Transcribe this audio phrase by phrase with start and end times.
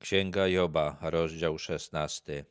[0.00, 2.44] Księga Joba, rozdział 16.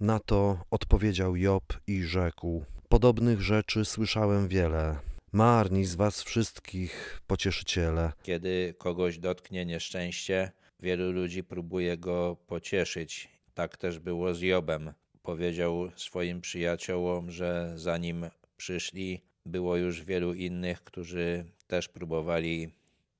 [0.00, 4.98] Na to odpowiedział Job i rzekł: Podobnych rzeczy słyszałem wiele.
[5.32, 8.12] Marni z was wszystkich pocieszyciele.
[8.22, 13.28] Kiedy kogoś dotknie nieszczęście, wielu ludzi próbuje go pocieszyć.
[13.54, 14.92] Tak też było z Jobem.
[15.22, 22.70] Powiedział swoim przyjaciołom, że zanim przyszli, było już wielu innych, którzy też próbowali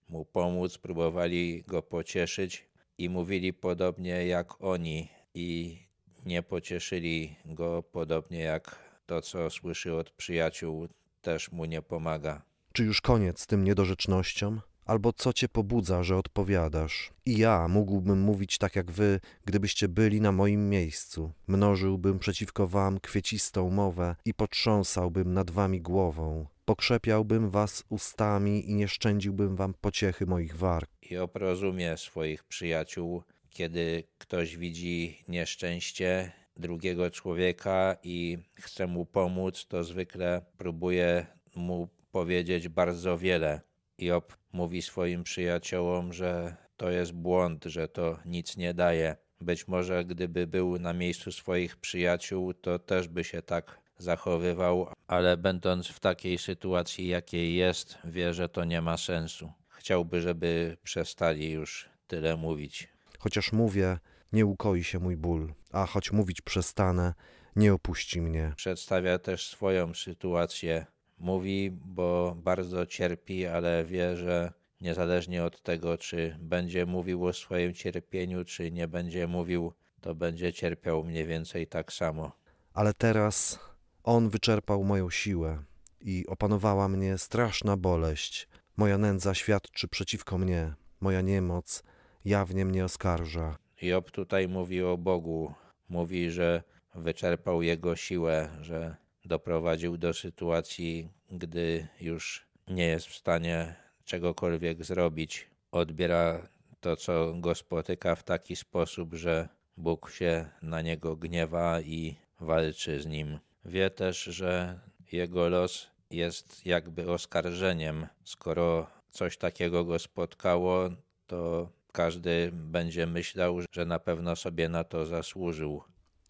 [0.08, 2.66] mu pomóc, próbowali go pocieszyć
[2.98, 5.78] i mówili podobnie jak oni i
[6.26, 10.88] nie pocieszyli go podobnie jak to, co słyszy od przyjaciół,
[11.22, 12.42] też mu nie pomaga.
[12.72, 14.60] Czy już koniec z tym niedorzecznościom?
[14.84, 17.12] Albo co cię pobudza, że odpowiadasz?
[17.26, 21.32] I ja mógłbym mówić tak jak wy, gdybyście byli na moim miejscu.
[21.46, 26.46] Mnożyłbym przeciwko wam kwiecistą mowę i potrząsałbym nad wami głową.
[26.66, 30.90] Pokrzepiałbym was ustami i nie szczędziłbym wam pociechy moich warg.
[31.10, 39.84] Job rozumie swoich przyjaciół, kiedy ktoś widzi nieszczęście drugiego człowieka i chce mu pomóc, to
[39.84, 43.60] zwykle próbuje mu powiedzieć bardzo wiele.
[43.98, 49.16] Job mówi swoim przyjaciołom, że to jest błąd, że to nic nie daje.
[49.40, 55.36] Być może gdyby był na miejscu swoich przyjaciół, to też by się tak zachowywał, ale
[55.36, 59.52] będąc w takiej sytuacji, jakiej jest, wie, że to nie ma sensu.
[59.68, 62.88] Chciałby, żeby przestali już tyle mówić.
[63.18, 63.98] Chociaż mówię,
[64.32, 67.14] nie ukoi się mój ból, a choć mówić przestanę,
[67.56, 68.52] nie opuści mnie.
[68.56, 70.86] Przedstawia też swoją sytuację.
[71.18, 77.74] Mówi, bo bardzo cierpi, ale wie, że niezależnie od tego, czy będzie mówił o swoim
[77.74, 82.32] cierpieniu, czy nie będzie mówił, to będzie cierpiał mniej więcej tak samo.
[82.74, 83.58] Ale teraz
[84.06, 85.62] on wyczerpał moją siłę
[86.00, 88.48] i opanowała mnie straszna boleść.
[88.76, 91.82] Moja nędza świadczy przeciwko mnie, moja niemoc
[92.24, 93.56] jawnie mnie oskarża.
[93.82, 95.54] Job tutaj mówi o Bogu.
[95.88, 96.62] Mówi, że
[96.94, 103.74] wyczerpał jego siłę, że doprowadził do sytuacji, gdy już nie jest w stanie
[104.04, 105.50] czegokolwiek zrobić.
[105.72, 106.48] Odbiera
[106.80, 113.00] to, co go spotyka w taki sposób, że Bóg się na niego gniewa i walczy
[113.02, 113.38] z nim.
[113.68, 114.80] Wie też, że
[115.12, 118.06] jego los jest jakby oskarżeniem.
[118.24, 120.88] Skoro coś takiego go spotkało,
[121.26, 125.82] to każdy będzie myślał, że na pewno sobie na to zasłużył.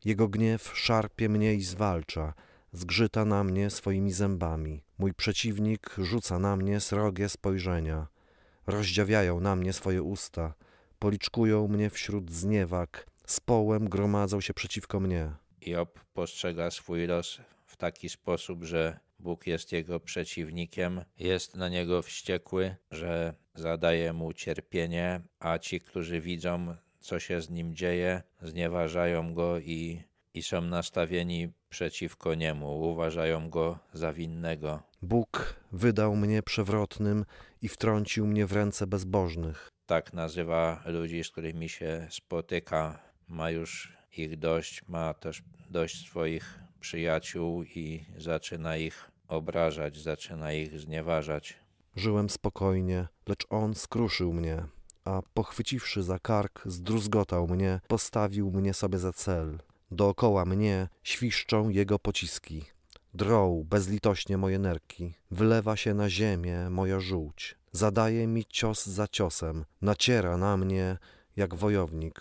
[0.04, 2.34] Jego gniew szarpie mnie i zwalcza,
[2.72, 4.82] zgrzyta na mnie swoimi zębami.
[4.98, 8.06] Mój przeciwnik rzuca na mnie srogie spojrzenia.
[8.66, 10.54] Rozdziawiają na mnie swoje usta,
[10.98, 15.32] policzkują mnie wśród zniewag, z połem gromadzą się przeciwko mnie.
[15.66, 22.02] Job postrzega swój los w taki sposób, że Bóg jest jego przeciwnikiem, jest na niego
[22.02, 29.34] wściekły, że zadaje mu cierpienie, a ci, którzy widzą, co się z nim dzieje, znieważają
[29.34, 30.02] go i,
[30.34, 34.82] i są nastawieni przeciwko niemu, uważają go za winnego.
[35.02, 37.24] Bóg wydał mnie przewrotnym
[37.62, 39.68] i wtrącił mnie w ręce bezbożnych.
[39.86, 42.98] Tak nazywa ludzi, z którymi się spotyka.
[43.28, 50.80] Ma już ich dość, ma też dość swoich przyjaciół i zaczyna ich obrażać, zaczyna ich
[50.80, 51.56] znieważać.
[51.96, 54.62] Żyłem spokojnie, lecz on skruszył mnie,
[55.04, 59.58] a pochwyciwszy za kark, zdruzgotał mnie, postawił mnie sobie za cel.
[59.90, 62.64] Dookoła mnie świszczą jego pociski.
[63.14, 67.56] Drą bezlitośnie moje nerki, wylewa się na ziemię moja żółć.
[67.72, 70.98] Zadaje mi cios za ciosem, naciera na mnie
[71.36, 72.20] jak wojownik.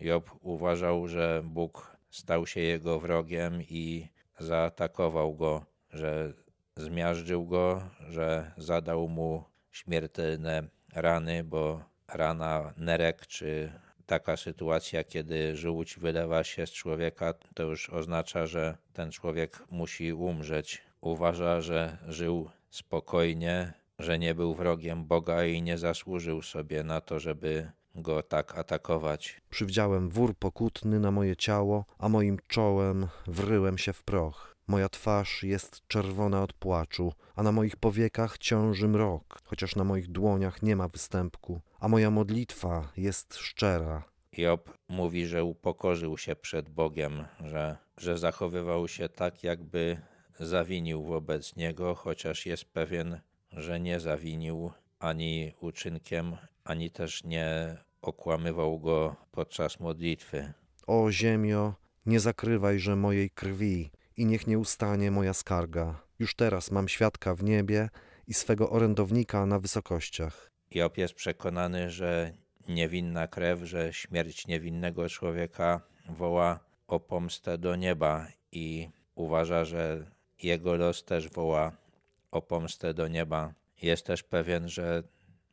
[0.00, 6.32] Job uważał, że Bóg stał się jego wrogiem i zaatakował go, że
[6.76, 10.62] zmiażdżył go, że zadał mu śmiertelne
[10.94, 13.72] rany, bo rana nerek czy
[14.06, 20.12] taka sytuacja, kiedy żółć wylewa się z człowieka, to już oznacza, że ten człowiek musi
[20.12, 20.82] umrzeć.
[21.00, 27.18] Uważa, że żył spokojnie, że nie był wrogiem Boga i nie zasłużył sobie na to,
[27.18, 29.40] żeby go tak atakować.
[29.50, 34.56] Przywdziałem wór pokutny na moje ciało, a moim czołem wryłem się w proch.
[34.66, 40.08] Moja twarz jest czerwona od płaczu, a na moich powiekach ciąży mrok, chociaż na moich
[40.08, 44.04] dłoniach nie ma występku, a moja modlitwa jest szczera.
[44.36, 50.00] Job mówi, że upokorzył się przed Bogiem, że, że zachowywał się tak, jakby
[50.40, 53.20] zawinił wobec niego, chociaż jest pewien,
[53.52, 60.52] że nie zawinił ani uczynkiem, ani też nie okłamywał go podczas modlitwy.
[60.86, 61.74] O ziemio,
[62.06, 66.02] nie zakrywajże mojej krwi i niech nie ustanie moja skarga.
[66.18, 67.88] Już teraz mam świadka w niebie
[68.26, 70.50] i swego orędownika na wysokościach.
[70.70, 72.32] Job jest przekonany, że
[72.68, 80.10] niewinna krew, że śmierć niewinnego człowieka woła o pomstę do nieba i uważa, że
[80.42, 81.72] jego los też woła
[82.30, 83.54] o pomstę do nieba.
[83.82, 85.02] Jest też pewien, że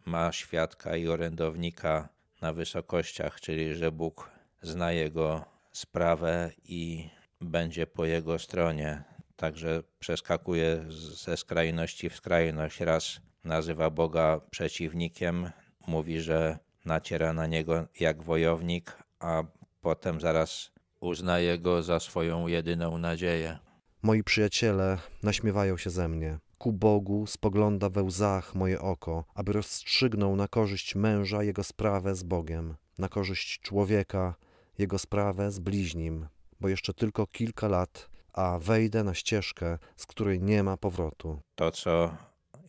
[0.06, 2.10] ma świadka i orędownika
[2.42, 4.32] na wysokościach, czyli że Bóg
[4.62, 7.10] zna jego sprawę i
[7.42, 9.04] będzie po jego stronie.
[9.36, 12.80] Także przeskakuje ze skrajności w skrajność.
[12.80, 15.52] Raz nazywa Boga przeciwnikiem,
[15.88, 19.44] mówi, że naciera na niego jak wojownik, a
[19.82, 23.60] potem zaraz uznaje go za swoją jedyną nadzieję.
[24.02, 26.40] Moi przyjaciele naśmiewają się ze mnie.
[26.58, 32.24] Ku Bogu spogląda we łzach moje oko, aby rozstrzygnął na korzyść męża jego sprawę z
[32.24, 34.36] Bogiem, na korzyść człowieka
[34.78, 36.28] jego sprawę z bliźnim,
[36.60, 41.40] bo jeszcze tylko kilka lat, a wejdę na ścieżkę, z której nie ma powrotu.
[41.56, 42.18] To, co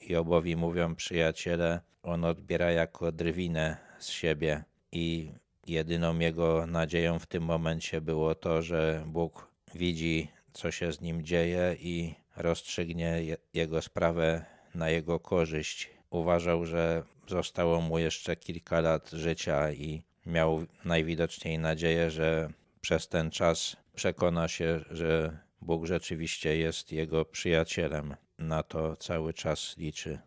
[0.08, 5.32] Jobowi mówią przyjaciele, on odbiera jako drwinę z siebie i
[5.66, 11.24] jedyną jego nadzieją w tym momencie było to, że Bóg widzi, co się z nim
[11.24, 13.22] dzieje i rozstrzygnie
[13.54, 14.44] jego sprawę
[14.74, 15.90] na jego korzyść.
[16.10, 22.50] Uważał, że zostało mu jeszcze kilka lat życia i miał najwidoczniej nadzieję, że
[22.80, 28.14] przez ten czas przekona się, że Bóg rzeczywiście jest jego przyjacielem.
[28.38, 30.18] Na to cały czas liczy.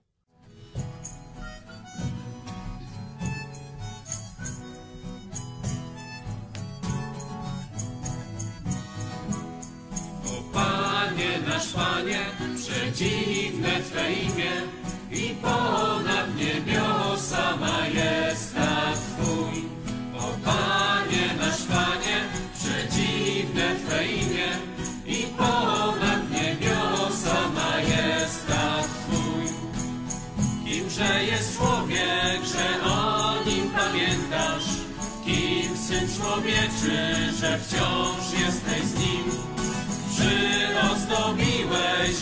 [11.61, 12.19] Nasz Panie,
[12.55, 14.51] przedziwne Twe imię
[15.11, 19.63] i ponad niebiosa majestat Twój.
[20.19, 22.17] O Panie nasz Panie,
[22.53, 24.49] przedziwne Twe imię
[25.05, 29.45] i ponad niebiosa majestat Twój.
[30.65, 34.65] Kimże jest człowiek, że o nim pamiętasz?
[35.25, 39.50] Kim syn człowieczy, że wciąż jesteś z nim?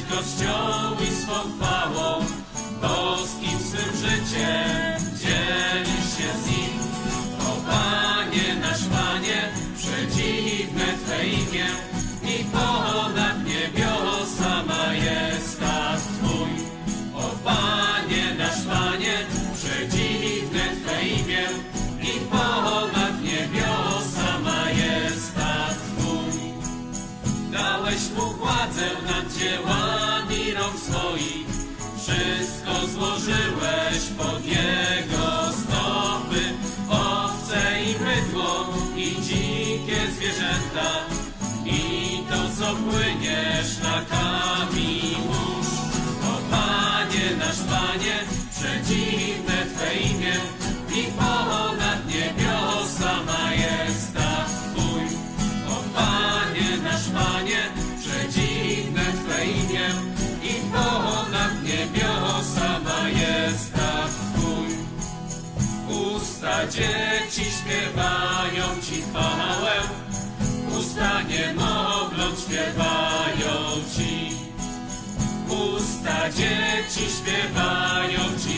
[0.09, 2.25] I swą chwałą,
[2.81, 6.79] boskim swym życiem dzielisz się z nim.
[7.39, 11.67] O Panie, nasz Panie, przedziwne Twe imię
[12.23, 16.51] i ponad niebiosa majestat Twój.
[17.15, 19.17] O Panie, nasz Panie,
[19.53, 21.47] przedziwne Twe imię
[22.01, 26.53] i ponad niebiosa majestat Twój.
[27.51, 29.78] Dałeś mu władzę nad dziełami
[48.79, 50.33] przedziwne Twe imię
[50.95, 55.05] i ponad niebiosa majestat Twój.
[55.69, 57.61] O Panie, nasz Panie,
[57.99, 59.89] przedziwne Twe imię
[60.43, 64.69] i ponad niebiosa majestat Twój.
[66.15, 69.73] Usta dzieci śpiewają Ci chwałę,
[70.79, 73.53] usta niemowląt śpiewają
[73.95, 74.29] Ci.
[75.49, 78.48] Usta dzieci śpiewają Ci